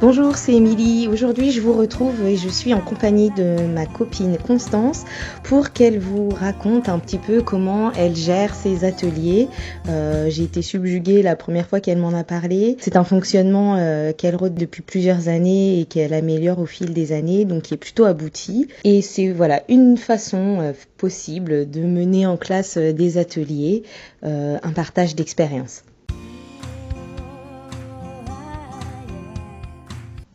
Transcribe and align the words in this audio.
Bonjour, 0.00 0.36
c'est 0.36 0.52
Émilie. 0.52 1.08
Aujourd'hui, 1.08 1.50
je 1.50 1.60
vous 1.60 1.72
retrouve 1.72 2.24
et 2.24 2.36
je 2.36 2.48
suis 2.48 2.72
en 2.72 2.80
compagnie 2.80 3.30
de 3.30 3.66
ma 3.66 3.84
copine 3.84 4.38
Constance 4.38 5.02
pour 5.42 5.72
qu'elle 5.72 5.98
vous 5.98 6.28
raconte 6.28 6.88
un 6.88 7.00
petit 7.00 7.18
peu 7.18 7.42
comment 7.42 7.92
elle 7.94 8.14
gère 8.14 8.54
ses 8.54 8.84
ateliers. 8.84 9.48
Euh, 9.88 10.30
J'ai 10.30 10.44
été 10.44 10.62
subjuguée 10.62 11.20
la 11.22 11.34
première 11.34 11.66
fois 11.66 11.80
qu'elle 11.80 11.98
m'en 11.98 12.16
a 12.16 12.22
parlé. 12.22 12.76
C'est 12.78 12.94
un 12.94 13.02
fonctionnement 13.02 13.74
euh, 13.76 14.12
qu'elle 14.12 14.36
rôde 14.36 14.54
depuis 14.54 14.82
plusieurs 14.82 15.26
années 15.26 15.80
et 15.80 15.84
qu'elle 15.84 16.14
améliore 16.14 16.60
au 16.60 16.66
fil 16.66 16.94
des 16.94 17.10
années, 17.10 17.44
donc 17.44 17.62
qui 17.62 17.74
est 17.74 17.78
plutôt 17.78 18.04
abouti. 18.04 18.68
Et 18.84 19.02
c'est 19.02 19.32
voilà 19.32 19.64
une 19.68 19.96
façon 19.96 20.60
euh, 20.60 20.72
possible 20.96 21.68
de 21.68 21.80
mener 21.80 22.24
en 22.24 22.36
classe 22.36 22.76
euh, 22.76 22.92
des 22.92 23.18
ateliers, 23.18 23.82
euh, 24.22 24.58
un 24.62 24.70
partage 24.70 25.16
d'expérience. 25.16 25.82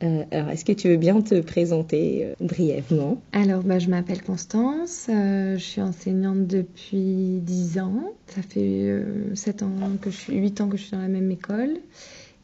Euh, 0.04 0.24
alors, 0.32 0.50
est-ce 0.50 0.66
que 0.66 0.74
tu 0.74 0.90
veux 0.90 0.98
bien 0.98 1.22
te 1.22 1.40
présenter 1.40 2.26
euh, 2.26 2.34
brièvement? 2.42 3.22
Alors, 3.32 3.64
bah, 3.64 3.80
je 3.80 3.90
m'appelle 3.90 4.22
Constance, 4.22 5.08
euh, 5.10 5.58
je 5.58 5.64
suis 5.64 5.82
enseignante 5.82 6.46
depuis 6.46 7.40
10 7.42 7.80
ans. 7.80 8.14
Ça 8.28 8.42
fait 8.42 9.04
7 9.34 9.64
ans 9.64 9.70
que 10.02 10.10
je 10.10 10.18
suis, 10.18 10.38
8 10.38 10.62
ans 10.62 10.68
que 10.68 10.78
je 10.78 10.84
suis 10.84 10.92
dans 10.92 11.02
la 11.02 11.08
même 11.08 11.32
école. 11.32 11.78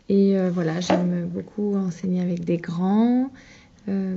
Et 0.08 0.35
voilà, 0.49 0.80
j'aime 0.82 1.30
beaucoup 1.32 1.76
enseigner 1.76 2.22
avec 2.22 2.44
des 2.44 2.58
grands, 2.58 3.30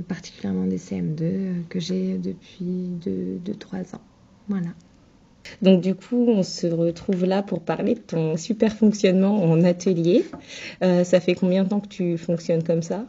particulièrement 0.07 0.65
des 0.65 0.79
CM2 0.79 1.67
que 1.69 1.79
j'ai 1.79 2.17
depuis 2.17 2.89
2-3 3.45 3.95
ans. 3.95 4.01
Voilà. 4.49 4.69
Donc 5.61 5.81
du 5.81 5.95
coup, 5.95 6.25
on 6.27 6.43
se 6.43 6.67
retrouve 6.67 7.25
là 7.25 7.43
pour 7.43 7.61
parler 7.61 7.95
de 7.95 7.99
ton 7.99 8.37
super 8.37 8.73
fonctionnement 8.73 9.43
en 9.43 9.63
atelier. 9.63 10.25
Euh, 10.83 11.03
ça 11.03 11.19
fait 11.19 11.35
combien 11.35 11.63
de 11.63 11.69
temps 11.69 11.79
que 11.79 11.87
tu 11.87 12.17
fonctionnes 12.17 12.63
comme 12.63 12.81
ça? 12.81 13.05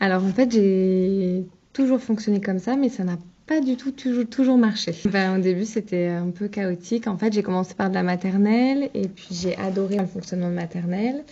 Alors 0.00 0.24
en 0.24 0.30
fait, 0.30 0.52
j'ai 0.52 1.44
toujours 1.72 2.00
fonctionné 2.00 2.40
comme 2.40 2.58
ça, 2.58 2.76
mais 2.76 2.88
ça 2.88 3.04
n'a 3.04 3.18
pas 3.46 3.60
du 3.60 3.76
tout 3.76 3.90
toujours, 3.90 4.28
toujours 4.28 4.58
marché. 4.58 4.92
au 5.36 5.40
début, 5.40 5.64
c'était 5.64 6.06
un 6.06 6.30
peu 6.30 6.48
chaotique. 6.48 7.06
En 7.06 7.18
fait, 7.18 7.32
j'ai 7.32 7.42
commencé 7.42 7.74
par 7.74 7.90
de 7.90 7.94
la 7.94 8.02
maternelle 8.02 8.90
et 8.94 9.08
puis 9.08 9.28
j'ai 9.32 9.56
adoré 9.56 9.96
le 9.96 10.06
fonctionnement 10.06 10.50
maternel. 10.50 11.24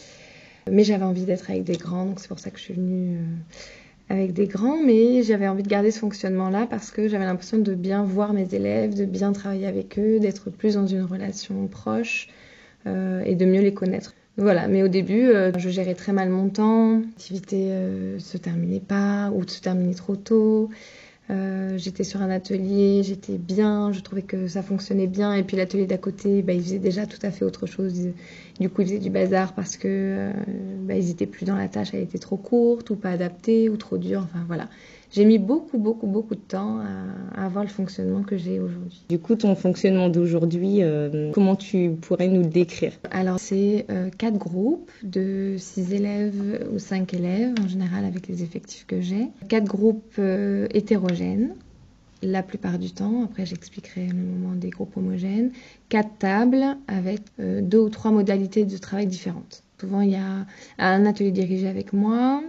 Mais 0.70 0.84
j'avais 0.84 1.04
envie 1.04 1.24
d'être 1.24 1.48
avec 1.50 1.64
des 1.64 1.76
grands, 1.76 2.04
donc 2.04 2.20
c'est 2.20 2.28
pour 2.28 2.40
ça 2.40 2.50
que 2.50 2.58
je 2.58 2.64
suis 2.64 2.74
venue 2.74 3.16
euh, 3.16 3.20
avec 4.08 4.32
des 4.32 4.46
grands, 4.46 4.78
mais 4.82 5.22
j'avais 5.22 5.48
envie 5.48 5.62
de 5.62 5.68
garder 5.68 5.90
ce 5.90 5.98
fonctionnement-là 5.98 6.66
parce 6.68 6.90
que 6.90 7.08
j'avais 7.08 7.24
l'impression 7.24 7.58
de 7.58 7.74
bien 7.74 8.04
voir 8.04 8.32
mes 8.32 8.54
élèves, 8.54 8.94
de 8.94 9.04
bien 9.04 9.32
travailler 9.32 9.66
avec 9.66 9.98
eux, 9.98 10.18
d'être 10.18 10.50
plus 10.50 10.74
dans 10.74 10.86
une 10.86 11.02
relation 11.02 11.66
proche 11.66 12.28
euh, 12.86 13.22
et 13.24 13.34
de 13.34 13.44
mieux 13.44 13.60
les 13.60 13.74
connaître. 13.74 14.14
Voilà, 14.38 14.68
mais 14.68 14.82
au 14.84 14.88
début, 14.88 15.28
euh, 15.28 15.50
je 15.58 15.68
gérais 15.68 15.94
très 15.94 16.12
mal 16.12 16.30
mon 16.30 16.48
temps, 16.48 17.00
l'activité 17.00 17.72
euh, 17.72 18.18
se 18.20 18.38
terminait 18.38 18.80
pas 18.80 19.30
ou 19.34 19.46
se 19.46 19.60
terminait 19.60 19.94
trop 19.94 20.14
tôt. 20.14 20.70
Euh, 21.30 21.76
j'étais 21.76 22.04
sur 22.04 22.22
un 22.22 22.30
atelier, 22.30 23.02
j'étais 23.02 23.36
bien, 23.36 23.92
je 23.92 24.00
trouvais 24.00 24.22
que 24.22 24.48
ça 24.48 24.62
fonctionnait 24.62 25.06
bien. 25.06 25.34
Et 25.34 25.42
puis 25.42 25.56
l'atelier 25.56 25.86
d'à 25.86 25.98
côté, 25.98 26.42
bah, 26.42 26.54
il 26.54 26.62
faisait 26.62 26.78
déjà 26.78 27.06
tout 27.06 27.18
à 27.22 27.30
fait 27.30 27.44
autre 27.44 27.66
chose. 27.66 27.92
Du 28.58 28.70
coup, 28.70 28.82
il 28.82 28.86
faisait 28.86 28.98
du 28.98 29.10
bazar 29.10 29.54
parce 29.54 29.76
que 29.76 29.88
euh, 29.88 30.32
bah, 30.82 30.94
ils 30.94 31.10
étaient 31.10 31.26
plus 31.26 31.44
dans 31.44 31.56
la 31.56 31.68
tâche, 31.68 31.88
elle 31.92 32.02
était 32.02 32.18
trop 32.18 32.36
courte 32.36 32.90
ou 32.90 32.96
pas 32.96 33.10
adaptée 33.10 33.68
ou 33.68 33.76
trop 33.76 33.98
dure. 33.98 34.22
Enfin 34.24 34.44
voilà. 34.46 34.68
J'ai 35.10 35.24
mis 35.24 35.38
beaucoup, 35.38 35.78
beaucoup, 35.78 36.06
beaucoup 36.06 36.34
de 36.34 36.40
temps 36.40 36.80
à, 36.80 37.44
avoir 37.46 37.64
le 37.64 37.70
fonctionnement 37.70 38.22
que 38.22 38.36
j'ai 38.36 38.60
aujourd'hui. 38.60 39.04
Du 39.08 39.18
coup, 39.18 39.36
ton 39.36 39.54
fonctionnement 39.54 40.08
d'aujourd'hui, 40.08 40.82
euh, 40.82 41.30
comment 41.32 41.56
tu 41.56 41.90
pourrais 42.00 42.28
nous 42.28 42.42
le 42.42 42.48
décrire? 42.48 42.92
Alors, 43.10 43.38
c'est 43.38 43.86
euh, 43.90 44.10
quatre 44.16 44.36
groupes 44.36 44.90
de 45.02 45.56
six 45.58 45.94
élèves 45.94 46.68
ou 46.72 46.78
cinq 46.78 47.14
élèves, 47.14 47.54
en 47.62 47.68
général 47.68 48.04
avec 48.04 48.28
les 48.28 48.42
effectifs 48.42 48.86
que 48.86 49.00
j'ai. 49.00 49.28
Quatre 49.48 49.66
groupes 49.66 50.14
euh, 50.18 50.66
hétérogènes, 50.74 51.54
la 52.22 52.42
plupart 52.42 52.78
du 52.78 52.90
temps. 52.90 53.24
Après, 53.24 53.46
j'expliquerai 53.46 54.08
le 54.08 54.14
moment 54.14 54.54
des 54.56 54.70
groupes 54.70 54.96
homogènes. 54.96 55.52
Quatre 55.88 56.10
tables 56.18 56.76
avec 56.86 57.20
deux 57.38 57.78
ou 57.78 57.88
trois 57.88 58.10
modalités 58.10 58.64
de 58.64 58.76
travail 58.76 59.06
différentes. 59.06 59.62
Souvent, 59.80 60.00
il 60.00 60.10
y 60.10 60.16
a 60.16 60.44
un 60.78 61.06
atelier 61.06 61.30
dirigé 61.30 61.68
avec 61.68 61.92
moi, 61.92 62.42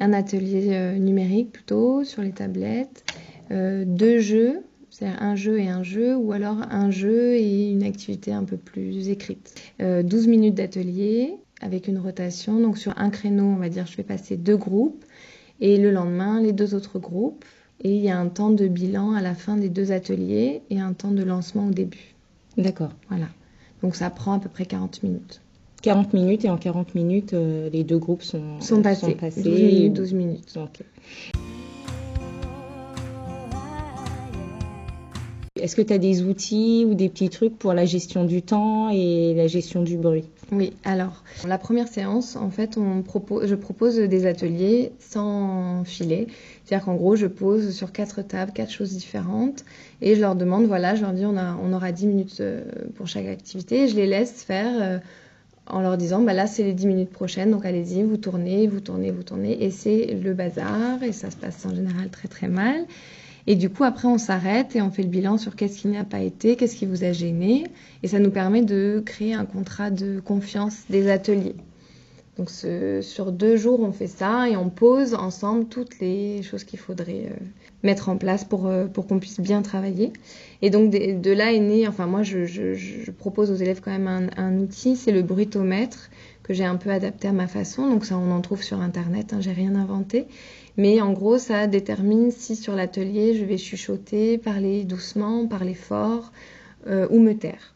un 0.00 0.12
atelier 0.12 0.68
euh, 0.70 0.98
numérique 0.98 1.52
plutôt 1.52 2.04
sur 2.04 2.22
les 2.22 2.32
tablettes, 2.32 3.04
euh, 3.50 3.84
deux 3.86 4.18
jeux, 4.18 4.60
c'est-à-dire 4.90 5.22
un 5.22 5.36
jeu 5.36 5.60
et 5.60 5.68
un 5.68 5.82
jeu, 5.82 6.16
ou 6.16 6.32
alors 6.32 6.56
un 6.70 6.90
jeu 6.90 7.34
et 7.34 7.70
une 7.70 7.82
activité 7.82 8.32
un 8.32 8.44
peu 8.44 8.56
plus 8.56 9.08
écrite. 9.08 9.54
12 9.78 10.26
euh, 10.26 10.30
minutes 10.30 10.54
d'atelier 10.54 11.34
avec 11.60 11.86
une 11.86 11.98
rotation, 11.98 12.58
donc 12.58 12.78
sur 12.78 12.98
un 12.98 13.10
créneau, 13.10 13.44
on 13.44 13.56
va 13.56 13.68
dire, 13.68 13.86
je 13.86 13.96
vais 13.96 14.02
passer 14.02 14.36
deux 14.36 14.56
groupes, 14.56 15.04
et 15.60 15.76
le 15.76 15.90
lendemain, 15.90 16.40
les 16.40 16.52
deux 16.52 16.74
autres 16.74 16.98
groupes. 16.98 17.44
Et 17.82 17.94
il 17.94 18.02
y 18.02 18.10
a 18.10 18.18
un 18.18 18.28
temps 18.28 18.50
de 18.50 18.66
bilan 18.66 19.12
à 19.12 19.22
la 19.22 19.34
fin 19.34 19.56
des 19.56 19.70
deux 19.70 19.92
ateliers 19.92 20.62
et 20.68 20.80
un 20.80 20.92
temps 20.92 21.12
de 21.12 21.22
lancement 21.22 21.68
au 21.68 21.70
début. 21.70 22.14
D'accord. 22.58 22.92
Voilà. 23.08 23.28
Donc 23.82 23.96
ça 23.96 24.10
prend 24.10 24.34
à 24.34 24.38
peu 24.38 24.50
près 24.50 24.66
40 24.66 25.02
minutes. 25.02 25.40
40 25.82 26.12
minutes 26.12 26.44
et 26.44 26.50
en 26.50 26.58
40 26.58 26.94
minutes, 26.94 27.32
euh, 27.32 27.70
les 27.70 27.84
deux 27.84 27.98
groupes 27.98 28.22
sont, 28.22 28.60
sont 28.60 28.82
passés. 28.82 29.16
12 29.36 29.46
minutes, 29.46 29.92
12 29.94 30.12
minutes. 30.12 30.58
Est-ce 35.56 35.76
que 35.76 35.82
tu 35.82 35.92
as 35.92 35.98
des 35.98 36.22
outils 36.22 36.86
ou 36.88 36.94
des 36.94 37.08
petits 37.08 37.28
trucs 37.28 37.58
pour 37.58 37.74
la 37.74 37.84
gestion 37.84 38.24
du 38.24 38.40
temps 38.40 38.88
et 38.90 39.34
la 39.34 39.46
gestion 39.46 39.82
du 39.82 39.96
bruit? 39.98 40.24
Oui, 40.52 40.72
alors 40.84 41.22
la 41.46 41.58
première 41.58 41.88
séance, 41.88 42.36
en 42.36 42.50
fait, 42.50 42.78
on 42.78 43.02
propose, 43.02 43.46
je 43.46 43.54
propose 43.54 43.96
des 43.96 44.26
ateliers 44.26 44.92
sans 44.98 45.84
filet. 45.84 46.28
C'est-à-dire 46.64 46.84
qu'en 46.84 46.94
gros, 46.94 47.16
je 47.16 47.26
pose 47.26 47.74
sur 47.74 47.92
quatre 47.92 48.22
tables 48.22 48.52
quatre 48.52 48.70
choses 48.70 48.92
différentes 48.92 49.64
et 50.00 50.14
je 50.14 50.20
leur 50.20 50.34
demande, 50.34 50.64
voilà, 50.66 50.94
je 50.94 51.02
leur 51.02 51.12
dis, 51.12 51.26
on, 51.26 51.36
a, 51.36 51.56
on 51.62 51.72
aura 51.72 51.92
10 51.92 52.06
minutes 52.06 52.40
euh, 52.40 52.62
pour 52.94 53.06
chaque 53.06 53.26
activité 53.26 53.84
et 53.84 53.88
je 53.88 53.96
les 53.96 54.06
laisse 54.06 54.42
faire. 54.42 54.72
Euh, 54.80 54.98
en 55.70 55.80
leur 55.80 55.96
disant 55.96 56.20
bah 56.22 56.32
là 56.32 56.46
c'est 56.46 56.62
les 56.62 56.72
10 56.72 56.86
minutes 56.86 57.10
prochaines 57.10 57.50
donc 57.50 57.64
allez-y 57.64 58.02
vous 58.02 58.16
tournez 58.16 58.66
vous 58.66 58.80
tournez 58.80 59.10
vous 59.10 59.22
tournez 59.22 59.62
et 59.62 59.70
c'est 59.70 60.18
le 60.22 60.34
bazar 60.34 61.02
et 61.02 61.12
ça 61.12 61.30
se 61.30 61.36
passe 61.36 61.64
en 61.66 61.74
général 61.74 62.10
très 62.10 62.28
très 62.28 62.48
mal. 62.48 62.86
Et 63.46 63.56
du 63.56 63.70
coup 63.70 63.84
après 63.84 64.06
on 64.08 64.18
s'arrête 64.18 64.76
et 64.76 64.82
on 64.82 64.90
fait 64.90 65.02
le 65.02 65.08
bilan 65.08 65.38
sur 65.38 65.56
qu'est-ce 65.56 65.80
qui 65.80 65.88
n'a 65.88 66.04
pas 66.04 66.20
été 66.20 66.56
qu'est-ce 66.56 66.76
qui 66.76 66.86
vous 66.86 67.04
a 67.04 67.12
gêné. 67.12 67.64
Et 68.02 68.08
ça 68.08 68.18
nous 68.18 68.30
permet 68.30 68.62
de 68.62 69.02
créer 69.04 69.34
un 69.34 69.44
contrat 69.44 69.90
de 69.90 70.20
confiance 70.20 70.82
des 70.90 71.10
ateliers 71.10 71.56
donc 72.40 72.48
sur 73.02 73.32
deux 73.32 73.58
jours, 73.58 73.80
on 73.80 73.92
fait 73.92 74.06
ça 74.06 74.48
et 74.48 74.56
on 74.56 74.70
pose 74.70 75.12
ensemble 75.12 75.66
toutes 75.66 76.00
les 76.00 76.42
choses 76.42 76.64
qu'il 76.64 76.78
faudrait 76.78 77.26
euh, 77.26 77.44
mettre 77.82 78.08
en 78.08 78.16
place 78.16 78.44
pour, 78.44 78.66
euh, 78.66 78.86
pour 78.86 79.06
qu'on 79.06 79.18
puisse 79.18 79.40
bien 79.40 79.60
travailler. 79.60 80.10
Et 80.62 80.70
donc 80.70 80.90
de, 80.90 81.32
là 81.32 81.52
est 81.52 81.60
né, 81.60 81.86
enfin 81.86 82.06
moi 82.06 82.22
je, 82.22 83.10
propose 83.10 83.50
aux 83.50 83.56
élèves 83.56 83.82
quand 83.82 83.90
même 83.90 84.30
un, 84.38 84.58
outil, 84.58 84.96
c'est 84.96 85.12
le 85.12 85.20
bruitomètre 85.20 86.08
que 86.42 86.54
j'ai 86.54 86.64
un 86.64 86.76
peu 86.76 86.88
adapté 86.88 87.28
à 87.28 87.32
ma 87.32 87.46
façon. 87.46 87.90
Donc 87.90 88.06
ça 88.06 88.16
on 88.16 88.30
en 88.30 88.40
trouve 88.40 88.62
sur 88.62 88.80
internet, 88.80 89.34
hein, 89.34 89.40
j'ai 89.42 89.52
rien 89.52 89.74
inventé. 89.74 90.24
Mais 90.78 91.02
en 91.02 91.12
gros 91.12 91.36
ça 91.36 91.66
détermine 91.66 92.30
si 92.30 92.56
sur 92.56 92.74
l'atelier 92.74 93.34
je 93.34 93.44
vais 93.44 93.58
chuchoter, 93.58 94.38
parler 94.38 94.84
doucement, 94.84 95.46
parler 95.46 95.74
fort 95.74 96.32
euh, 96.86 97.06
ou 97.10 97.20
me 97.20 97.34
taire. 97.34 97.74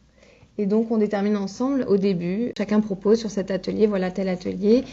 Et 0.57 0.65
donc 0.65 0.91
on 0.91 0.97
détermine 0.97 1.37
ensemble 1.37 1.85
au 1.87 1.97
début, 1.97 2.51
chacun 2.57 2.79
propose 2.79 3.19
sur 3.19 3.29
cet 3.29 3.51
atelier, 3.51 3.87
voilà 3.87 4.11
tel 4.11 4.29
atelier, 4.29 4.83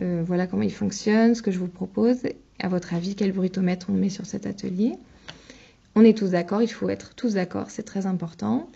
euh, 0.00 0.22
voilà 0.26 0.46
comment 0.46 0.62
il 0.62 0.72
fonctionne, 0.72 1.34
ce 1.34 1.42
que 1.42 1.50
je 1.50 1.58
vous 1.58 1.68
propose. 1.68 2.18
À 2.58 2.68
votre 2.68 2.94
avis, 2.94 3.14
quel 3.14 3.32
bruitomètre 3.32 3.86
on 3.88 3.92
met 3.92 4.10
sur 4.10 4.26
cet 4.26 4.46
atelier? 4.46 4.92
On 5.94 6.02
est 6.02 6.16
tous 6.16 6.30
d'accord, 6.30 6.60
il 6.60 6.68
faut 6.68 6.90
être 6.90 7.14
tous 7.14 7.34
d'accord, 7.34 7.70
c'est 7.70 7.82
très 7.82 8.06
important. 8.06 8.68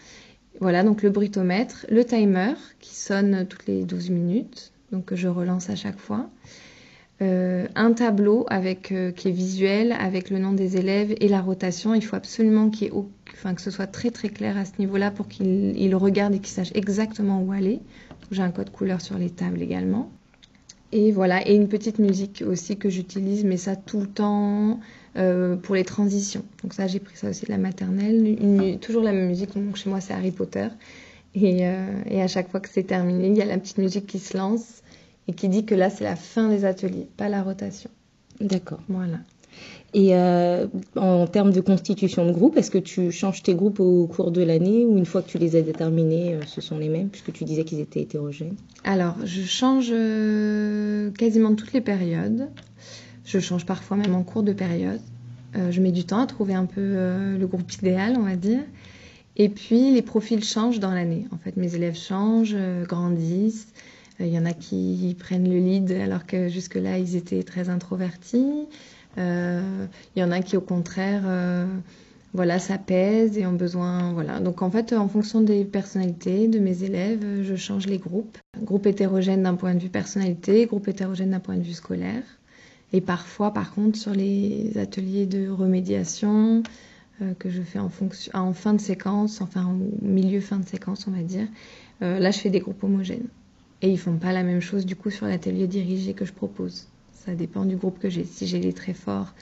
Voilà, 0.60 0.82
donc 0.82 1.02
le 1.02 1.10
bruitomètre, 1.10 1.86
le 1.90 2.04
timer 2.04 2.54
qui 2.80 2.94
sonne 2.94 3.46
toutes 3.46 3.66
les 3.66 3.84
12 3.84 4.10
minutes, 4.10 4.72
donc 4.92 5.14
je 5.14 5.28
relance 5.28 5.70
à 5.70 5.76
chaque 5.76 5.98
fois. 5.98 6.28
Euh, 7.22 7.66
un 7.74 7.92
tableau 7.92 8.46
avec, 8.48 8.92
euh, 8.92 9.12
qui 9.12 9.28
est 9.28 9.32
visuel 9.32 9.92
avec 9.92 10.30
le 10.30 10.38
nom 10.38 10.52
des 10.52 10.78
élèves 10.78 11.14
et 11.20 11.28
la 11.28 11.42
rotation. 11.42 11.94
Il 11.94 12.02
faut 12.02 12.16
absolument 12.16 12.70
qu'il 12.70 12.90
que 12.90 13.60
ce 13.60 13.70
soit 13.70 13.86
très 13.86 14.10
très 14.10 14.30
clair 14.30 14.56
à 14.56 14.64
ce 14.64 14.72
niveau-là 14.78 15.10
pour 15.10 15.28
qu'il 15.28 15.94
regarde 15.94 16.34
et 16.34 16.38
qu'il 16.38 16.48
sache 16.48 16.70
exactement 16.74 17.42
où 17.42 17.52
aller. 17.52 17.80
J'ai 18.30 18.42
un 18.42 18.50
code 18.50 18.70
couleur 18.70 19.02
sur 19.02 19.18
les 19.18 19.28
tables 19.28 19.60
également. 19.60 20.10
Et 20.92 21.12
voilà, 21.12 21.46
et 21.46 21.54
une 21.54 21.68
petite 21.68 21.98
musique 21.98 22.42
aussi 22.46 22.78
que 22.78 22.88
j'utilise, 22.88 23.44
mais 23.44 23.56
ça 23.58 23.76
tout 23.76 24.00
le 24.00 24.06
temps 24.06 24.80
euh, 25.16 25.56
pour 25.56 25.74
les 25.74 25.84
transitions. 25.84 26.44
Donc 26.62 26.72
ça, 26.72 26.86
j'ai 26.86 27.00
pris 27.00 27.16
ça 27.16 27.28
aussi 27.28 27.44
de 27.44 27.50
la 27.50 27.58
maternelle. 27.58 28.78
toujours 28.80 29.02
la 29.02 29.12
même 29.12 29.28
musique, 29.28 29.54
donc 29.54 29.76
chez 29.76 29.90
moi 29.90 30.00
c'est 30.00 30.14
Harry 30.14 30.30
Potter. 30.30 30.68
Et 31.34 31.66
à 31.66 32.28
chaque 32.28 32.50
fois 32.50 32.60
que 32.60 32.68
c'est 32.68 32.84
terminé, 32.84 33.28
il 33.28 33.36
y 33.36 33.42
a 33.42 33.44
la 33.44 33.58
petite 33.58 33.78
musique 33.78 34.06
qui 34.06 34.18
se 34.18 34.36
lance 34.36 34.79
et 35.30 35.32
qui 35.32 35.48
dit 35.48 35.64
que 35.64 35.76
là, 35.76 35.90
c'est 35.90 36.02
la 36.02 36.16
fin 36.16 36.48
des 36.48 36.64
ateliers, 36.64 37.06
pas 37.16 37.28
la 37.28 37.44
rotation. 37.44 37.88
D'accord. 38.40 38.80
Voilà. 38.88 39.18
Et 39.94 40.16
euh, 40.16 40.66
en 40.96 41.28
termes 41.28 41.52
de 41.52 41.60
constitution 41.60 42.26
de 42.26 42.32
groupe, 42.32 42.56
est-ce 42.56 42.70
que 42.72 42.78
tu 42.78 43.12
changes 43.12 43.44
tes 43.44 43.54
groupes 43.54 43.78
au 43.78 44.08
cours 44.08 44.32
de 44.32 44.42
l'année 44.42 44.84
ou 44.84 44.98
une 44.98 45.06
fois 45.06 45.22
que 45.22 45.28
tu 45.28 45.38
les 45.38 45.54
as 45.54 45.62
déterminés, 45.62 46.34
euh, 46.34 46.40
ce 46.46 46.60
sont 46.60 46.78
les 46.78 46.88
mêmes, 46.88 47.10
puisque 47.10 47.32
tu 47.32 47.44
disais 47.44 47.62
qu'ils 47.62 47.78
étaient 47.78 48.00
hétérogènes? 48.00 48.56
Alors, 48.82 49.14
je 49.24 49.42
change 49.42 49.90
euh, 49.92 51.12
quasiment 51.12 51.54
toutes 51.54 51.72
les 51.74 51.80
périodes. 51.80 52.48
Je 53.24 53.38
change 53.38 53.64
parfois 53.64 53.96
même 53.96 54.16
en 54.16 54.24
cours 54.24 54.42
de 54.42 54.52
période. 54.52 55.00
Euh, 55.54 55.70
je 55.70 55.80
mets 55.80 55.92
du 55.92 56.02
temps 56.04 56.18
à 56.18 56.26
trouver 56.26 56.54
un 56.54 56.66
peu 56.66 56.80
euh, 56.80 57.38
le 57.38 57.46
groupe 57.46 57.72
idéal, 57.72 58.16
on 58.18 58.24
va 58.24 58.34
dire. 58.34 58.62
Et 59.36 59.48
puis 59.48 59.94
les 59.94 60.02
profils 60.02 60.42
changent 60.42 60.80
dans 60.80 60.90
l'année. 60.90 61.26
En 61.30 61.38
fait, 61.38 61.56
mes 61.56 61.76
élèves 61.76 61.96
changent, 61.96 62.56
grandissent. 62.88 63.68
Il 64.20 64.28
y 64.28 64.38
en 64.38 64.44
a 64.44 64.52
qui 64.52 65.16
prennent 65.18 65.48
le 65.48 65.58
lead 65.58 65.90
alors 65.92 66.26
que 66.26 66.48
jusque-là, 66.48 66.98
ils 66.98 67.16
étaient 67.16 67.42
très 67.42 67.68
introvertis. 67.68 68.66
Il 69.16 69.88
y 70.16 70.22
en 70.22 70.30
a 70.30 70.40
qui, 70.40 70.56
au 70.56 70.60
contraire, 70.60 71.22
voilà, 72.32 72.58
ça 72.58 72.78
pèse 72.78 73.36
et 73.38 73.46
ont 73.46 73.52
besoin. 73.52 74.12
Voilà. 74.12 74.40
Donc 74.40 74.62
en 74.62 74.70
fait, 74.70 74.92
en 74.92 75.08
fonction 75.08 75.40
des 75.40 75.64
personnalités 75.64 76.46
de 76.46 76.58
mes 76.58 76.84
élèves, 76.84 77.42
je 77.42 77.56
change 77.56 77.86
les 77.86 77.98
groupes. 77.98 78.38
Groupe 78.62 78.86
hétérogène 78.86 79.42
d'un 79.42 79.54
point 79.54 79.74
de 79.74 79.80
vue 79.80 79.88
personnalité, 79.88 80.66
groupe 80.66 80.86
hétérogène 80.88 81.30
d'un 81.30 81.40
point 81.40 81.56
de 81.56 81.62
vue 81.62 81.72
scolaire. 81.72 82.22
Et 82.92 83.00
parfois, 83.00 83.52
par 83.52 83.72
contre, 83.74 83.98
sur 83.98 84.12
les 84.12 84.76
ateliers 84.76 85.26
de 85.26 85.48
remédiation 85.48 86.62
euh, 87.22 87.34
que 87.38 87.50
je 87.50 87.62
fais 87.62 87.78
en, 87.78 87.88
fonction, 87.88 88.32
en 88.34 88.52
fin 88.52 88.74
de 88.74 88.80
séquence, 88.80 89.40
enfin 89.40 89.66
au 89.66 90.04
milieu 90.04 90.40
fin 90.40 90.58
de 90.58 90.66
séquence, 90.66 91.06
on 91.06 91.12
va 91.12 91.22
dire, 91.22 91.46
euh, 92.02 92.18
là, 92.18 92.30
je 92.30 92.38
fais 92.38 92.50
des 92.50 92.60
groupes 92.60 92.82
homogènes. 92.82 93.28
Et 93.82 93.90
ils 93.90 93.98
font 93.98 94.16
pas 94.16 94.32
la 94.32 94.42
même 94.42 94.60
chose 94.60 94.84
du 94.84 94.96
coup 94.96 95.10
sur 95.10 95.26
l'atelier 95.26 95.66
dirigé 95.66 96.12
que 96.12 96.24
je 96.24 96.32
propose. 96.32 96.88
Ça 97.12 97.34
dépend 97.34 97.64
du 97.64 97.76
groupe 97.76 97.98
que 97.98 98.10
j'ai. 98.10 98.24
Si 98.24 98.46
j'ai 98.46 98.60
les 98.60 98.72
très 98.72 98.94
forts, 98.94 99.34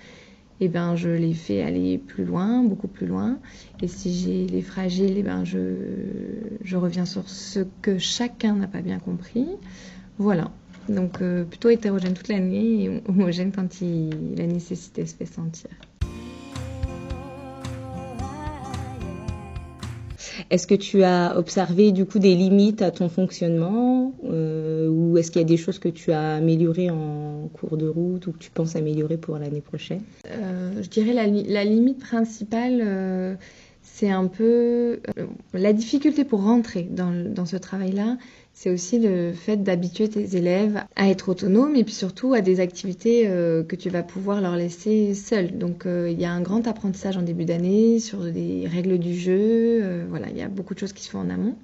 eh 0.61 0.69
ben, 0.69 0.96
je 0.96 1.11
les 1.11 1.35
fais 1.35 1.62
aller 1.62 1.99
plus 1.99 2.25
loin, 2.25 2.62
beaucoup 2.62 2.88
plus 2.88 3.06
loin. 3.06 3.38
Et 3.82 3.88
si 3.88 4.14
j'ai 4.14 4.46
les 4.46 4.62
fragiles, 4.62 5.14
eh 5.17 5.23
ben, 5.23 5.44
je, 5.44 5.58
je 6.62 6.76
reviens 6.76 7.05
sur 7.05 7.29
ce 7.29 7.61
que 7.82 7.99
chacun 7.99 8.55
n'a 8.55 8.67
pas 8.67 8.81
bien 8.81 8.99
compris. 8.99 9.46
Voilà. 10.19 10.50
Donc 10.88 11.20
euh, 11.20 11.44
plutôt 11.44 11.69
hétérogène 11.69 12.14
toute 12.14 12.29
l'année 12.29 12.85
et 12.85 13.02
homogène 13.06 13.52
quand 13.52 13.81
la 13.81 14.46
nécessité 14.46 15.06
se 15.06 15.14
fait 15.14 15.26
sentir. 15.26 15.70
Est-ce 20.50 20.67
que 20.67 20.75
tu 20.75 21.02
as 21.02 21.37
observé 21.37 21.93
du 21.93 22.05
coup 22.05 22.19
des 22.19 22.35
limites 22.35 22.82
à 22.82 22.90
ton 22.90 23.08
fonctionnement 23.08 24.12
euh, 24.25 24.88
ou 24.88 25.19
est-ce 25.19 25.31
qu'il 25.31 25.40
y 25.40 25.44
a 25.44 25.49
des 25.49 25.56
choses 25.56 25.79
que 25.79 25.88
tu 25.88 26.12
as 26.12 26.35
améliorées 26.37 26.90
en 26.90 27.49
cours 27.52 27.76
de 27.76 27.88
route 27.88 28.26
ou 28.26 28.32
que 28.32 28.38
tu 28.38 28.50
penses 28.50 28.76
améliorer 28.76 29.17
pour 29.17 29.38
l'année 29.38 29.61
prochaine? 29.61 30.02
Euh, 30.26 30.82
Je 30.82 30.88
dirais 30.88 31.12
la, 31.12 31.26
la 31.26 31.64
limite 31.64 31.99
principale, 31.99 33.38
c'est 33.82 34.11
un 34.11 34.26
peu 34.26 35.00
la 35.55 35.73
difficulté 35.73 36.25
pour 36.25 36.43
rentrer 36.43 36.82
dans 36.90 37.46
ce 37.46 37.56
travail-là, 37.56 38.17
c'est 38.61 38.71
aussi 38.71 38.99
le 38.99 39.33
fait 39.35 39.63
d'habituer 39.63 40.09
tes 40.09 40.37
élèves 40.37 40.83
à 40.97 41.09
être 41.09 41.29
autonomes 41.29 41.77
et 41.77 41.85
puis 41.85 41.95
surtout 41.95 42.35
à 42.35 42.41
des 42.41 42.59
activités 42.59 43.29
euh, 43.29 43.63
que 43.63 43.77
tu 43.77 43.89
vas 43.89 44.03
pouvoir 44.03 44.41
leur 44.41 44.57
laisser 44.57 45.15
seuls. 45.15 45.57
Donc 45.57 45.87
euh, 45.87 46.11
il 46.11 46.21
y 46.21 46.25
a 46.25 46.33
un 46.33 46.41
grand 46.41 46.67
apprentissage 46.67 47.17
en 47.17 47.23
début 47.23 47.45
d'année 47.45 48.01
sur 48.01 48.19
des 48.25 48.67
règles 48.67 48.99
du 48.99 49.15
jeu. 49.15 49.39
Euh, 49.39 50.07
voilà, 50.11 50.27
il 50.31 50.37
y 50.37 50.43
a 50.43 50.49
beaucoup 50.49 50.75
de 50.75 50.81
choses 50.81 50.93
qui 50.93 51.05
se 51.05 51.11
font 51.11 51.21
en 51.21 51.31
amont. 51.31 51.55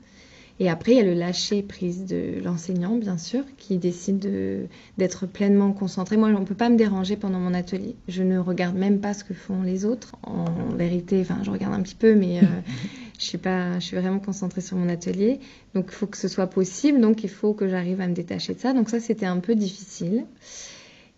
Et 0.60 0.70
après, 0.70 0.92
il 0.92 0.98
y 0.98 1.00
a 1.00 1.04
le 1.04 1.14
lâcher 1.14 1.62
prise 1.62 2.04
de 2.06 2.40
l'enseignant, 2.44 2.94
bien 2.94 3.18
sûr, 3.18 3.42
qui 3.58 3.78
décide 3.78 4.68
d'être 4.96 5.26
pleinement 5.26 5.72
concentré. 5.72 6.16
Moi, 6.16 6.28
on 6.28 6.38
ne 6.38 6.44
peut 6.44 6.54
pas 6.54 6.68
me 6.68 6.76
déranger 6.76 7.16
pendant 7.16 7.40
mon 7.40 7.54
atelier. 7.54 7.96
Je 8.06 8.22
ne 8.22 8.38
regarde 8.38 8.76
même 8.76 9.00
pas 9.00 9.14
ce 9.14 9.24
que 9.24 9.34
font 9.34 9.62
les 9.62 9.84
autres. 9.84 10.12
En 10.22 10.44
vérité, 10.76 11.20
enfin, 11.22 11.40
je 11.42 11.50
regarde 11.50 11.74
un 11.74 11.82
petit 11.82 11.96
peu, 11.96 12.14
mais 12.14 12.38
je 13.24 13.30
suis 13.30 13.38
pas, 13.38 13.78
je 13.78 13.86
suis 13.86 13.96
vraiment 13.96 14.20
concentrée 14.20 14.60
sur 14.60 14.76
mon 14.76 14.88
atelier. 14.88 15.40
Donc 15.74 15.86
il 15.88 15.94
faut 15.94 16.06
que 16.06 16.18
ce 16.18 16.28
soit 16.28 16.46
possible, 16.46 17.00
donc 17.00 17.24
il 17.24 17.30
faut 17.30 17.54
que 17.54 17.68
j'arrive 17.68 18.00
à 18.00 18.06
me 18.06 18.14
détacher 18.14 18.54
de 18.54 18.60
ça. 18.60 18.72
Donc 18.72 18.90
ça 18.90 19.00
c'était 19.00 19.26
un 19.26 19.38
peu 19.38 19.54
difficile. 19.54 20.26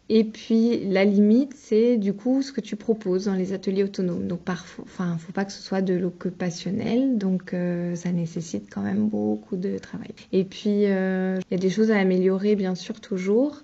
Et 0.08 0.22
puis 0.22 0.84
la 0.84 1.04
limite, 1.04 1.52
c'est 1.56 1.96
du 1.96 2.12
coup 2.12 2.40
ce 2.40 2.52
que 2.52 2.60
tu 2.60 2.76
proposes 2.76 3.24
dans 3.24 3.34
les 3.34 3.52
ateliers 3.52 3.82
autonomes. 3.82 4.28
Donc 4.28 4.40
parfois, 4.40 4.84
enfin, 4.86 5.16
faut 5.18 5.32
pas 5.32 5.44
que 5.44 5.52
ce 5.52 5.60
soit 5.60 5.82
de 5.82 5.94
l'occupationnel, 5.94 7.18
donc 7.18 7.52
euh, 7.52 7.96
ça 7.96 8.12
nécessite 8.12 8.72
quand 8.72 8.82
même 8.82 9.08
beaucoup 9.08 9.56
de 9.56 9.78
travail. 9.78 10.10
Et 10.32 10.44
puis 10.44 10.86
euh, 10.86 11.40
il 11.50 11.54
y 11.54 11.58
a 11.58 11.60
des 11.60 11.70
choses 11.70 11.90
à 11.90 11.98
améliorer 11.98 12.54
bien 12.54 12.76
sûr 12.76 13.00
toujours, 13.00 13.62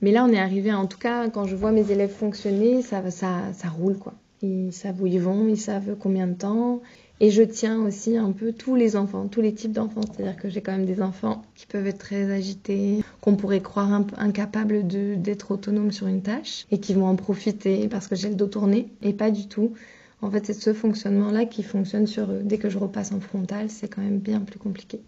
mais 0.00 0.12
là 0.12 0.24
on 0.24 0.32
est 0.32 0.38
arrivé, 0.38 0.72
en 0.72 0.86
tout 0.86 0.98
cas 0.98 1.28
quand 1.28 1.46
je 1.46 1.56
vois 1.56 1.72
mes 1.72 1.90
élèves 1.90 2.12
fonctionner, 2.12 2.82
ça, 2.82 3.10
ça, 3.10 3.52
ça 3.52 3.68
roule 3.68 3.98
quoi. 3.98 4.14
Ils 4.42 4.72
savent 4.72 5.02
où 5.02 5.06
ils 5.06 5.20
vont, 5.20 5.48
ils 5.48 5.60
savent 5.60 5.96
combien 5.98 6.26
de 6.28 6.34
temps. 6.34 6.82
Et 7.22 7.30
je 7.30 7.42
tiens 7.42 7.80
aussi 7.82 8.16
un 8.16 8.32
peu 8.32 8.52
tous 8.52 8.74
les 8.74 8.96
enfants, 8.96 9.28
tous 9.28 9.42
les 9.42 9.52
types 9.52 9.72
d'enfants. 9.72 10.00
C'est-à-dire 10.00 10.36
que 10.36 10.48
j'ai 10.48 10.62
quand 10.62 10.72
même 10.72 10.86
des 10.86 11.02
enfants 11.02 11.42
qui 11.54 11.66
peuvent 11.66 11.86
être 11.86 11.98
très 11.98 12.32
agités, 12.32 13.04
qu'on 13.20 13.36
pourrait 13.36 13.60
croire 13.60 14.02
incapables 14.16 14.86
d'être 14.86 15.50
autonomes 15.50 15.92
sur 15.92 16.06
une 16.06 16.22
tâche 16.22 16.66
et 16.70 16.78
qui 16.78 16.94
vont 16.94 17.06
en 17.06 17.16
profiter 17.16 17.88
parce 17.88 18.08
que 18.08 18.16
j'ai 18.16 18.30
le 18.30 18.36
dos 18.36 18.46
tourné 18.46 18.88
et 19.02 19.12
pas 19.12 19.30
du 19.30 19.48
tout. 19.48 19.74
En 20.22 20.30
fait, 20.30 20.46
c'est 20.46 20.54
ce 20.54 20.72
fonctionnement-là 20.72 21.44
qui 21.44 21.62
fonctionne 21.62 22.06
sur 22.06 22.30
eux. 22.30 22.40
Dès 22.42 22.58
que 22.58 22.70
je 22.70 22.78
repasse 22.78 23.12
en 23.12 23.20
frontal, 23.20 23.68
c'est 23.68 23.88
quand 23.88 24.02
même 24.02 24.18
bien 24.18 24.40
plus 24.40 24.58
compliqué. 24.58 25.00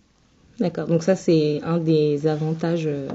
D'accord. 0.61 0.87
Donc 0.87 1.03
ça, 1.03 1.17
c'est 1.17 1.61
un 1.65 1.79
des 1.79 2.27
avantages 2.27 2.87
euh, 2.87 3.09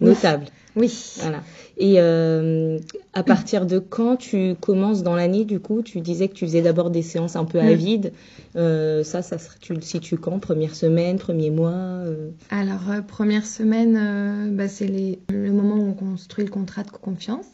notables. 0.00 0.46
Voilà. 0.74 1.42
Et 1.76 1.94
euh, 1.98 2.78
à 3.14 3.22
partir 3.22 3.66
de 3.66 3.78
quand 3.78 4.16
tu 4.16 4.54
commences 4.60 5.02
dans 5.02 5.14
l'année, 5.14 5.44
du 5.44 5.60
coup, 5.60 5.82
tu 5.82 6.00
disais 6.00 6.28
que 6.28 6.34
tu 6.34 6.44
faisais 6.46 6.62
d'abord 6.62 6.90
des 6.90 7.02
séances 7.02 7.36
un 7.36 7.44
peu 7.44 7.60
à 7.60 7.72
vide. 7.74 8.12
Euh, 8.56 9.04
ça, 9.04 9.22
ça 9.22 9.36
tu 9.60 9.74
le 9.74 9.80
situes 9.80 10.18
quand? 10.18 10.38
Première 10.38 10.74
semaine, 10.74 11.18
premier 11.18 11.50
mois 11.50 11.70
euh? 11.70 12.30
Alors, 12.50 12.82
première 13.06 13.46
semaine, 13.46 14.54
bah, 14.56 14.68
c'est 14.68 14.88
le 15.28 15.52
moment 15.52 15.76
où 15.76 15.88
on 15.88 15.94
construit 15.94 16.44
le 16.44 16.50
contrat 16.50 16.82
de 16.82 16.90
confiance. 16.90 17.46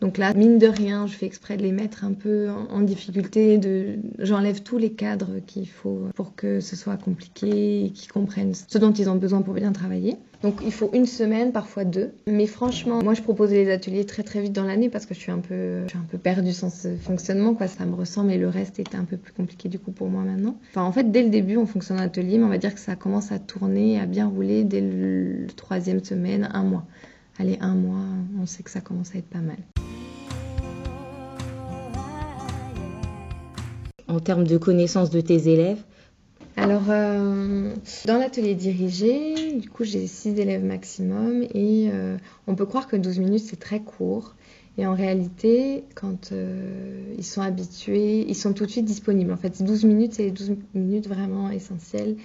Donc 0.00 0.16
là, 0.16 0.32
mine 0.32 0.58
de 0.58 0.66
rien, 0.66 1.06
je 1.06 1.12
fais 1.12 1.26
exprès 1.26 1.58
de 1.58 1.62
les 1.62 1.72
mettre 1.72 2.04
un 2.04 2.14
peu 2.14 2.48
en, 2.48 2.80
difficulté. 2.80 3.58
De, 3.58 3.98
j'enlève 4.18 4.62
tous 4.62 4.78
les 4.78 4.92
cadres 4.92 5.40
qu'il 5.46 5.68
faut 5.68 6.06
pour 6.14 6.34
que 6.34 6.60
ce 6.60 6.74
soit 6.74 6.96
compliqué 6.96 7.84
et 7.84 7.90
qu'ils 7.90 8.10
comprennent 8.10 8.54
ce 8.54 8.78
dont 8.78 8.92
ils 8.92 9.10
ont 9.10 9.16
besoin 9.16 9.42
pour 9.42 9.52
bien 9.52 9.72
travailler. 9.72 10.16
Donc 10.42 10.60
il 10.64 10.72
faut 10.72 10.90
une 10.94 11.06
semaine, 11.06 11.52
parfois 11.52 11.84
deux. 11.84 12.12
Mais 12.26 12.46
franchement, 12.46 13.02
moi 13.02 13.14
je 13.14 13.22
propose 13.22 13.50
les 13.50 13.70
ateliers 13.70 14.06
très 14.06 14.22
très 14.22 14.40
vite 14.40 14.52
dans 14.52 14.64
l'année 14.64 14.88
parce 14.88 15.04
que 15.04 15.14
je 15.14 15.20
suis 15.20 15.30
un 15.30 15.38
peu, 15.38 15.82
je 15.84 15.88
suis 15.88 15.98
un 15.98 16.06
peu 16.10 16.16
perdue 16.16 16.52
sans 16.52 16.70
ce 16.70 16.96
fonctionnement. 16.96 17.54
Quoi. 17.54 17.68
Ça 17.68 17.84
me 17.84 17.94
ressemble 17.94 18.32
et 18.32 18.38
le 18.38 18.48
reste 18.48 18.78
était 18.78 18.96
un 18.96 19.04
peu 19.04 19.16
plus 19.16 19.32
compliqué 19.32 19.68
du 19.68 19.78
coup 19.78 19.92
pour 19.92 20.08
moi 20.08 20.22
maintenant. 20.22 20.56
Enfin 20.70 20.82
en 20.82 20.92
fait, 20.92 21.10
dès 21.10 21.22
le 21.22 21.28
début, 21.28 21.56
on 21.56 21.66
fonctionne 21.66 21.98
en 21.98 22.02
atelier, 22.02 22.38
mais 22.38 22.44
on 22.44 22.48
va 22.48 22.58
dire 22.58 22.74
que 22.74 22.80
ça 22.80 22.96
commence 22.96 23.32
à 23.32 23.38
tourner, 23.38 24.00
à 24.00 24.06
bien 24.06 24.26
rouler 24.26 24.64
dès 24.64 24.80
le 24.80 25.46
troisième 25.56 26.02
semaine, 26.02 26.48
un 26.52 26.62
mois. 26.62 26.84
Allez, 27.38 27.58
un 27.60 27.74
mois, 27.74 28.04
on 28.40 28.46
sait 28.46 28.62
que 28.62 28.70
ça 28.70 28.80
commence 28.80 29.14
à 29.14 29.18
être 29.18 29.28
pas 29.28 29.38
mal. 29.38 29.56
en 34.10 34.18
termes 34.18 34.44
de 34.44 34.58
connaissance 34.58 35.10
de 35.10 35.20
tes 35.20 35.48
élèves 35.48 35.82
alors, 36.60 36.90
euh, 36.90 37.74
dans 38.04 38.18
l'atelier 38.18 38.54
dirigé, 38.54 39.54
du 39.54 39.70
coup, 39.70 39.84
j'ai 39.84 40.06
6 40.06 40.38
élèves 40.38 40.62
maximum 40.62 41.42
et 41.54 41.88
euh, 41.90 42.18
on 42.46 42.54
peut 42.54 42.66
croire 42.66 42.86
que 42.86 42.96
12 42.96 43.18
minutes, 43.18 43.44
c'est 43.46 43.58
très 43.58 43.80
court. 43.80 44.34
Et 44.76 44.86
en 44.86 44.94
réalité, 44.94 45.84
quand 45.94 46.32
euh, 46.32 47.14
ils 47.16 47.24
sont 47.24 47.40
habitués, 47.40 48.26
ils 48.28 48.34
sont 48.34 48.52
tout 48.52 48.66
de 48.66 48.70
suite 48.70 48.84
disponibles. 48.84 49.32
En 49.32 49.38
fait, 49.38 49.62
12 49.62 49.84
minutes, 49.84 50.12
c'est 50.12 50.30
12 50.30 50.56
minutes 50.74 51.08
vraiment 51.08 51.48
essentielles. 51.48 52.16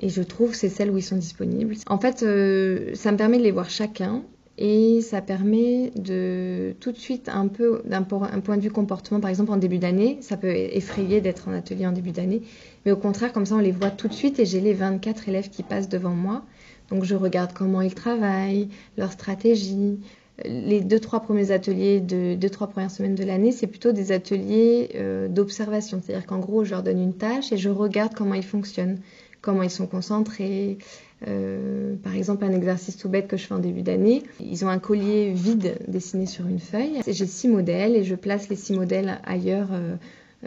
Et 0.00 0.08
je 0.08 0.22
trouve 0.22 0.50
que 0.50 0.56
c'est 0.56 0.68
celles 0.68 0.90
où 0.90 0.98
ils 0.98 1.02
sont 1.02 1.16
disponibles. 1.16 1.76
En 1.86 1.98
fait, 1.98 2.18
ça 2.18 3.12
me 3.12 3.16
permet 3.16 3.38
de 3.38 3.44
les 3.44 3.52
voir 3.52 3.70
chacun 3.70 4.24
et 4.58 5.00
ça 5.02 5.22
permet 5.22 5.92
de 5.94 6.74
tout 6.80 6.90
de 6.90 6.98
suite 6.98 7.28
un 7.28 7.46
peu 7.46 7.80
d'un 7.84 8.02
point 8.02 8.56
de 8.56 8.60
vue 8.60 8.70
comportement 8.70 9.20
par 9.20 9.30
exemple 9.30 9.52
en 9.52 9.56
début 9.56 9.78
d'année 9.78 10.18
ça 10.20 10.36
peut 10.36 10.50
effrayer 10.50 11.20
d'être 11.20 11.48
en 11.48 11.52
atelier 11.52 11.86
en 11.86 11.92
début 11.92 12.10
d'année 12.10 12.42
mais 12.84 12.92
au 12.92 12.96
contraire 12.96 13.32
comme 13.32 13.46
ça 13.46 13.54
on 13.54 13.60
les 13.60 13.70
voit 13.70 13.90
tout 13.90 14.08
de 14.08 14.12
suite 14.12 14.38
et 14.40 14.46
j'ai 14.46 14.60
les 14.60 14.74
24 14.74 15.28
élèves 15.28 15.48
qui 15.48 15.62
passent 15.62 15.88
devant 15.88 16.14
moi. 16.14 16.44
Donc 16.90 17.04
je 17.04 17.14
regarde 17.14 17.52
comment 17.52 17.82
ils 17.82 17.94
travaillent 17.94 18.68
leur 18.96 19.12
stratégie 19.12 20.00
les 20.44 20.80
deux 20.80 21.00
trois 21.00 21.20
premiers 21.20 21.50
ateliers 21.50 22.00
de 22.00 22.34
deux 22.34 22.50
trois 22.50 22.68
premières 22.68 22.90
semaines 22.90 23.16
de 23.16 23.24
l'année 23.24 23.52
c'est 23.52 23.66
plutôt 23.66 23.92
des 23.92 24.12
ateliers 24.12 24.90
euh, 24.94 25.28
d'observation. 25.28 26.00
C'est-à-dire 26.02 26.26
qu'en 26.26 26.38
gros 26.38 26.64
je 26.64 26.70
leur 26.70 26.82
donne 26.82 27.00
une 27.00 27.14
tâche 27.14 27.52
et 27.52 27.56
je 27.56 27.68
regarde 27.68 28.14
comment 28.14 28.34
ils 28.34 28.44
fonctionnent 28.44 29.00
comment 29.40 29.62
ils 29.62 29.70
sont 29.70 29.86
concentrés 29.86 30.78
euh, 31.26 31.96
par 31.96 32.14
exemple, 32.14 32.44
un 32.44 32.52
exercice 32.52 32.96
tout 32.96 33.08
bête 33.08 33.26
que 33.26 33.36
je 33.36 33.46
fais 33.46 33.54
en 33.54 33.58
début 33.58 33.82
d'année. 33.82 34.22
Ils 34.40 34.64
ont 34.64 34.68
un 34.68 34.78
collier 34.78 35.32
vide 35.32 35.78
dessiné 35.88 36.26
sur 36.26 36.46
une 36.46 36.60
feuille. 36.60 37.00
J'ai 37.06 37.26
six 37.26 37.48
modèles 37.48 37.96
et 37.96 38.04
je 38.04 38.14
place 38.14 38.48
les 38.48 38.56
six 38.56 38.72
modèles 38.72 39.20
ailleurs 39.24 39.68
euh, 39.72 39.96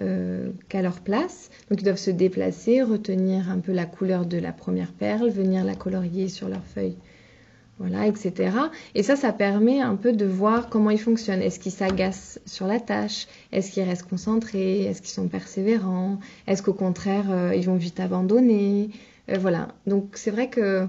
euh, 0.01 0.50
qu'à 0.69 0.81
leur 0.81 1.01
place. 1.01 1.50
Donc 1.69 1.81
ils 1.81 1.83
doivent 1.83 1.98
se 1.98 2.12
déplacer, 2.12 2.81
retenir 2.81 3.50
un 3.50 3.60
peu 3.60 3.74
la 3.74 3.86
couleur 3.86 4.25
de 4.25 4.38
la 4.38 4.53
première 4.53 4.91
perle, 4.93 5.29
venir 5.29 5.65
la 5.65 5.75
colorier 5.75 6.29
sur 6.29 6.48
leur 6.48 6.63
feuille. 6.63 6.95
Voilà, 7.81 8.07
etc. 8.07 8.51
Et 8.95 9.01
ça, 9.03 9.15
ça 9.15 9.33
permet 9.33 9.81
un 9.81 9.95
peu 9.95 10.13
de 10.13 10.25
voir 10.25 10.69
comment 10.69 10.91
ils 10.91 11.00
fonctionnent. 11.00 11.41
Est-ce 11.41 11.59
qu'ils 11.59 11.71
s'agacent 11.71 12.39
sur 12.45 12.67
la 12.67 12.79
tâche? 12.79 13.27
Est-ce 13.51 13.71
qu'ils 13.71 13.83
restent 13.83 14.07
concentrés? 14.07 14.83
Est-ce 14.83 15.01
qu'ils 15.01 15.11
sont 15.11 15.27
persévérants? 15.27 16.19
Est-ce 16.47 16.61
qu'au 16.61 16.73
contraire, 16.73 17.53
ils 17.55 17.65
vont 17.65 17.75
vite 17.75 18.00
abandonner? 18.00 18.91
Euh, 19.29 19.38
voilà. 19.39 19.69
Donc 19.88 20.11
c'est 20.13 20.31
vrai 20.31 20.50
que 20.50 20.88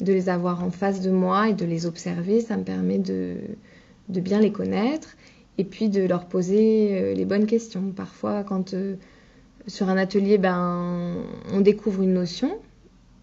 de 0.00 0.12
les 0.12 0.28
avoir 0.28 0.62
en 0.62 0.70
face 0.70 1.00
de 1.00 1.10
moi 1.10 1.48
et 1.48 1.54
de 1.54 1.64
les 1.64 1.86
observer, 1.86 2.40
ça 2.40 2.56
me 2.56 2.64
permet 2.64 2.98
de, 2.98 3.36
de 4.08 4.20
bien 4.20 4.40
les 4.40 4.52
connaître 4.52 5.16
et 5.58 5.64
puis 5.64 5.88
de 5.88 6.02
leur 6.02 6.26
poser 6.26 6.90
euh, 6.92 7.14
les 7.14 7.24
bonnes 7.24 7.46
questions. 7.46 7.92
Parfois, 7.94 8.44
quand 8.44 8.74
euh, 8.74 8.96
sur 9.66 9.88
un 9.88 9.96
atelier, 9.96 10.38
ben, 10.38 11.16
on 11.52 11.60
découvre 11.60 12.02
une 12.02 12.12
notion, 12.12 12.58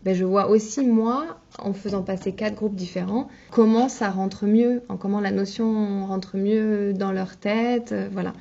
ben, 0.03 0.13
je 0.13 0.25
vois 0.25 0.50
aussi 0.50 0.86
moi, 0.86 1.39
en 1.60 1.74
faisant 1.74 2.01
passer 2.01 2.33
quatre 2.33 2.55
groupes 2.55 2.75
différents, 2.75 3.29
comment 3.51 3.88
ça 3.88 4.10
rentre 4.10 4.45
mieux, 4.45 4.81
en 4.89 4.98
comment 4.98 5.22
la 5.22 5.31
notion 5.31 6.05
rentre 6.05 6.36
mieux 6.36 6.93
dans 6.93 7.12
leur 7.12 7.38
tête. 7.38 7.93
Euh, 7.93 8.10
voilà, 8.12 8.33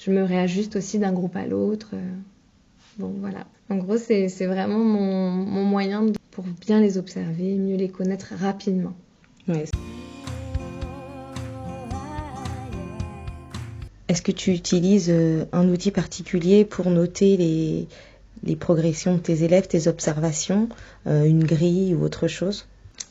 je 0.00 0.10
me 0.10 0.22
réajuste 0.22 0.76
aussi 0.76 0.98
d'un 0.98 1.12
groupe 1.12 1.36
à 1.36 1.46
l'autre. 1.46 1.90
bon, 2.98 3.12
voilà. 3.20 3.46
En 3.68 3.76
gros, 3.76 3.98
c'est 3.98 4.26
vraiment 4.46 4.78
mon, 4.78 5.30
mon 5.30 5.64
moyen 5.64 6.06
pour 6.30 6.44
bien 6.44 6.80
les 6.80 6.98
observer, 6.98 7.54
mieux 7.54 7.76
les 7.76 7.88
connaître 7.88 8.32
rapidement. 8.36 8.94
Est-ce 14.08 14.22
que 14.22 14.32
tu 14.32 14.52
utilises 14.52 15.10
euh, 15.10 15.44
un 15.52 15.68
outil 15.68 15.92
particulier 15.92 16.64
pour 16.64 16.90
noter 16.90 17.36
les, 17.36 17.86
progressions 18.56 19.14
de 19.14 19.20
tes 19.20 19.44
élèves, 19.44 19.66
tes 19.68 19.88
observations, 19.88 20.68
euh, 21.06 21.24
une 21.24 21.44
grille 21.44 21.94
ou 21.94 22.02
autre 22.04 22.28
chose? 22.28 22.66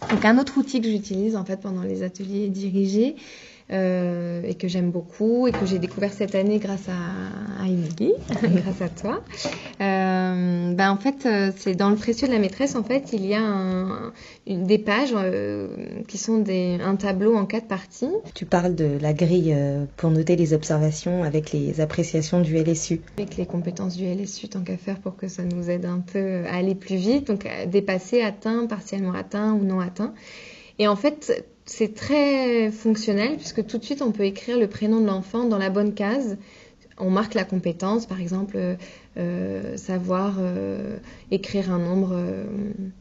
Donc 0.10 0.24
un 0.26 0.38
autre 0.38 0.58
outil 0.58 0.82
que 0.82 0.90
j'utilise 0.90 1.36
en 1.36 1.46
fait 1.46 1.60
pendant 1.60 1.84
les 1.84 2.04
ateliers 2.04 2.48
dirigés, 2.48 3.16
euh, 3.72 4.42
et 4.44 4.56
que 4.56 4.68
j'aime 4.68 4.90
beaucoup 4.90 5.48
et 5.48 5.52
que 5.52 5.66
j'ai 5.66 5.80
découvert 5.80 6.12
cette 6.12 6.34
année 6.34 6.60
grâce 6.60 6.88
à, 6.90 7.64
à 7.64 7.68
Emily, 7.68 8.14
grâce 8.30 8.82
à 8.82 8.90
toi. 8.90 9.24
Euh, 9.82 10.74
ben 10.74 10.92
en 10.92 10.98
fait, 10.98 11.26
euh, 11.26 11.52
c'est 11.56 11.76
dans 11.76 11.90
le 11.90 11.96
précieux 11.96 12.28
de 12.28 12.34
la 12.34 12.40
maîtresse. 12.40 12.76
En 12.76 12.84
fait, 12.84 13.14
il 13.14 13.26
y 13.26 13.36
a 13.36 13.42
un, 13.42 14.12
une, 14.48 14.66
des 14.66 14.80
pages 14.80 15.14
euh, 15.14 15.68
qui 16.08 16.18
sont 16.18 16.40
des, 16.40 16.80
un 16.84 16.96
tableau 16.96 17.36
en 17.36 17.46
quatre 17.46 17.68
parties. 17.68 18.10
Tu 18.34 18.46
parles 18.46 18.76
de 18.76 18.98
la 19.00 19.14
grille 19.14 19.56
pour 19.98 20.10
noter 20.12 20.36
les 20.36 20.54
observations 20.54 21.24
avec 21.24 21.52
les 21.52 21.80
appréciations 21.80 22.42
du 22.42 22.58
LSU. 22.58 23.02
Avec 23.18 23.38
les 23.38 23.46
compétences 23.46 23.96
du 23.96 24.06
LSU, 24.06 24.50
tant 24.50 24.62
qu'à 24.62 24.78
faire 24.78 24.98
pour 25.00 25.16
que 25.16 25.28
ça 25.28 25.44
nous 25.44 25.70
aide 25.70 25.86
un 25.86 26.00
peu 26.00 26.44
à 26.46 26.56
aller 26.56 26.76
plus 26.76 26.96
vite, 26.96 27.28
donc 27.28 27.48
dépasser, 27.68 28.22
atteint, 28.22 28.66
partiellement 28.66 29.14
atteint 29.14 29.54
ou 29.54 29.64
non 29.64 29.80
atteint. 29.80 30.14
Et 30.80 30.88
en 30.88 30.96
fait, 30.96 31.46
c'est 31.66 31.94
très 31.94 32.72
fonctionnel 32.72 33.36
puisque 33.36 33.66
tout 33.68 33.78
de 33.78 33.84
suite 33.84 34.02
on 34.02 34.12
peut 34.12 34.24
écrire 34.24 34.58
le 34.58 34.68
prénom 34.68 35.02
de 35.02 35.06
l'enfant 35.06 35.44
dans 35.44 35.58
la 35.58 35.70
bonne 35.70 35.94
case. 35.94 36.38
On 36.98 37.10
marque 37.10 37.34
la 37.34 37.46
compétence, 37.46 38.06
par 38.06 38.20
exemple, 38.20 38.58
euh, 39.18 39.78
savoir 39.78 40.36
euh, 40.40 40.98
écrire 41.32 41.72
un 41.72 41.80
nombre, 41.80 42.12
euh, 42.12 42.46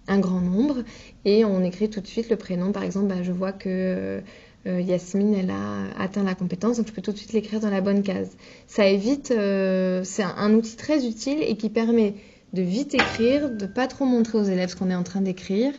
un 0.06 0.20
grand 0.20 0.40
nombre, 0.40 0.84
et 1.24 1.44
on 1.44 1.64
écrit 1.64 1.90
tout 1.90 2.00
de 2.00 2.06
suite 2.06 2.30
le 2.30 2.36
prénom. 2.36 2.70
Par 2.70 2.84
exemple, 2.84 3.06
bah, 3.08 3.22
je 3.22 3.32
vois 3.32 3.52
que 3.52 4.20
Yasmine, 4.66 5.34
elle 5.34 5.50
a 5.50 5.86
atteint 5.98 6.22
la 6.22 6.34
compétence, 6.34 6.76
donc 6.76 6.88
je 6.88 6.92
peux 6.92 7.00
tout 7.00 7.12
de 7.12 7.16
suite 7.16 7.32
l'écrire 7.32 7.58
dans 7.58 7.70
la 7.70 7.80
bonne 7.80 8.02
case. 8.02 8.36
Ça 8.66 8.86
évite, 8.86 9.28
c'est 9.28 10.22
un, 10.22 10.34
un, 10.36 10.52
outil 10.52 10.76
très 10.76 11.06
utile 11.06 11.38
et 11.40 11.56
qui 11.56 11.70
permet 11.70 12.14
de 12.52 12.62
vite 12.62 12.94
écrire, 12.94 13.50
de 13.50 13.66
pas 13.66 13.86
trop 13.86 14.04
montrer 14.04 14.38
aux 14.38 14.44
élèves 14.44 14.70
ce 14.70 14.76
qu'on 14.76 14.90
est 14.90 14.94
en 14.94 15.04
train 15.04 15.22
d'écrire, 15.22 15.72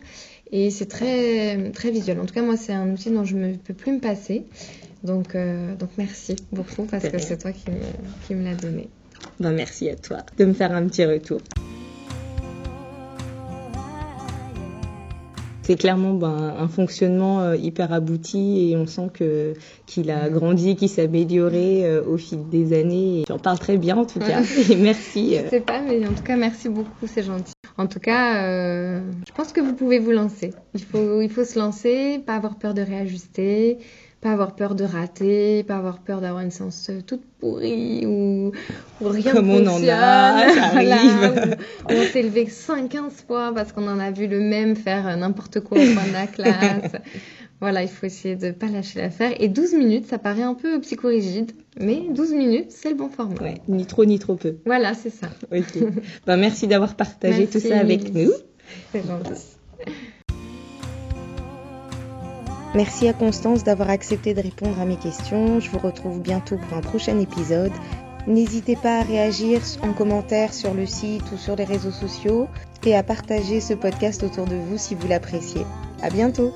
et 0.52 0.70
c'est 0.70 0.86
très, 0.86 1.70
très 1.70 1.90
visuel. 1.90 2.18
En 2.20 2.26
tout 2.26 2.34
cas, 2.34 2.42
moi, 2.42 2.56
c'est 2.56 2.72
un 2.72 2.90
outil 2.90 3.10
dont 3.10 3.24
je 3.24 3.36
ne 3.36 3.54
peux 3.54 3.74
plus 3.74 3.92
me 3.92 4.00
passer. 4.00 4.44
Donc, 5.04 5.34
euh, 5.34 5.74
donc 5.76 5.90
merci 5.96 6.36
beaucoup 6.52 6.84
parce 6.84 7.08
que 7.08 7.18
c'est 7.18 7.38
toi 7.38 7.52
qui 7.52 7.70
me, 7.70 7.76
qui 8.26 8.34
me 8.34 8.44
l'as 8.44 8.54
donné. 8.54 8.88
Ben, 9.38 9.52
merci 9.52 9.88
à 9.88 9.96
toi 9.96 10.18
de 10.38 10.44
me 10.44 10.52
faire 10.52 10.72
un 10.72 10.86
petit 10.86 11.04
retour. 11.04 11.40
c'est 15.70 15.76
clairement 15.76 16.14
ben, 16.14 16.52
un 16.58 16.66
fonctionnement 16.66 17.42
euh, 17.42 17.54
hyper 17.54 17.92
abouti 17.92 18.70
et 18.70 18.76
on 18.76 18.88
sent 18.88 19.08
que 19.14 19.54
qu'il 19.86 20.10
a 20.10 20.28
grandi, 20.28 20.74
qu'il 20.74 20.88
s'est 20.88 21.04
amélioré 21.04 21.84
euh, 21.84 22.02
au 22.04 22.16
fil 22.16 22.48
des 22.48 22.76
années. 22.76 23.24
J'en 23.28 23.38
parle 23.38 23.60
très 23.60 23.76
bien 23.76 23.96
en 23.96 24.04
tout 24.04 24.18
cas. 24.18 24.42
et 24.68 24.74
merci. 24.74 25.36
Je 25.44 25.48
sais 25.48 25.60
pas, 25.60 25.80
mais 25.80 26.04
en 26.04 26.12
tout 26.12 26.24
cas 26.24 26.34
merci 26.34 26.68
beaucoup, 26.68 27.06
c'est 27.06 27.22
gentil. 27.22 27.52
En 27.80 27.86
tout 27.86 27.98
cas, 27.98 28.44
euh, 28.44 29.00
je 29.26 29.32
pense 29.32 29.54
que 29.54 29.60
vous 29.62 29.72
pouvez 29.72 29.98
vous 29.98 30.10
lancer. 30.10 30.52
Il 30.74 30.84
faut, 30.84 31.22
il 31.22 31.30
faut 31.30 31.44
se 31.44 31.58
lancer, 31.58 32.20
pas 32.26 32.34
avoir 32.34 32.56
peur 32.56 32.74
de 32.74 32.82
réajuster, 32.82 33.78
pas 34.20 34.32
avoir 34.32 34.54
peur 34.54 34.74
de 34.74 34.84
rater, 34.84 35.62
pas 35.62 35.78
avoir 35.78 36.00
peur 36.00 36.20
d'avoir 36.20 36.42
une 36.42 36.50
séance 36.50 36.90
toute 37.06 37.22
pourrie 37.40 38.04
ou, 38.04 38.52
ou 39.00 39.08
rien 39.08 39.32
Comme 39.32 39.48
on 39.48 39.66
en 39.66 39.82
a, 39.82 40.52
ça 40.52 40.64
arrive. 40.74 41.56
on 41.88 42.02
s'est 42.02 42.22
levé 42.22 42.44
5-15 42.44 43.24
fois 43.26 43.52
parce 43.54 43.72
qu'on 43.72 43.88
en 43.88 43.98
a 43.98 44.10
vu 44.10 44.26
le 44.26 44.40
même 44.40 44.76
faire 44.76 45.16
n'importe 45.16 45.60
quoi 45.60 45.78
au 45.78 45.80
de 45.80 46.12
la 46.12 46.26
classe. 46.26 46.92
Voilà, 47.60 47.82
il 47.82 47.88
faut 47.88 48.06
essayer 48.06 48.36
de 48.36 48.52
pas 48.52 48.68
lâcher 48.68 49.00
l'affaire. 49.00 49.32
Et 49.38 49.48
12 49.48 49.74
minutes, 49.74 50.06
ça 50.06 50.18
paraît 50.18 50.42
un 50.42 50.54
peu 50.54 50.80
psychorigide, 50.80 51.52
mais 51.78 52.04
12 52.10 52.32
minutes, 52.32 52.70
c'est 52.70 52.88
le 52.88 52.96
bon 52.96 53.10
format. 53.10 53.42
Ouais, 53.42 53.54
ni 53.68 53.84
trop 53.84 54.06
ni 54.06 54.18
trop 54.18 54.36
peu. 54.36 54.56
Voilà, 54.64 54.94
c'est 54.94 55.10
ça. 55.10 55.28
Ok. 55.52 55.78
ben, 56.26 56.36
merci 56.38 56.66
d'avoir 56.66 56.96
partagé 56.96 57.46
tout 57.46 57.60
ça 57.60 57.78
avec 57.78 58.14
nous. 58.14 58.30
C'est 58.92 59.06
gentil. 59.06 59.58
Merci 62.74 63.08
à 63.08 63.12
Constance 63.12 63.64
d'avoir 63.64 63.90
accepté 63.90 64.32
de 64.32 64.40
répondre 64.40 64.80
à 64.80 64.84
mes 64.84 64.96
questions. 64.96 65.58
Je 65.58 65.68
vous 65.70 65.78
retrouve 65.78 66.22
bientôt 66.22 66.56
pour 66.56 66.78
un 66.78 66.80
prochain 66.80 67.18
épisode. 67.18 67.72
N'hésitez 68.26 68.76
pas 68.76 69.00
à 69.00 69.02
réagir 69.02 69.60
en 69.82 69.92
commentaire 69.92 70.54
sur 70.54 70.72
le 70.72 70.86
site 70.86 71.24
ou 71.32 71.36
sur 71.36 71.56
les 71.56 71.64
réseaux 71.64 71.90
sociaux 71.90 72.48
et 72.86 72.94
à 72.94 73.02
partager 73.02 73.60
ce 73.60 73.74
podcast 73.74 74.22
autour 74.22 74.46
de 74.46 74.54
vous 74.54 74.78
si 74.78 74.94
vous 74.94 75.08
l'appréciez. 75.08 75.62
À 76.00 76.10
bientôt! 76.10 76.52